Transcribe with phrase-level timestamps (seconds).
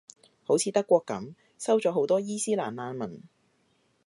[0.41, 3.21] 好似德國噉，收咗好多伊期蘭難民